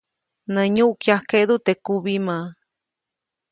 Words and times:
Nä 0.53 0.61
nyuʼkyajkeʼdu 0.73 1.55
teʼ 1.65 1.77
kubimä. 1.85 2.37